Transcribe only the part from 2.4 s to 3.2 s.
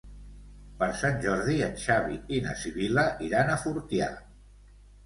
na Sibil·la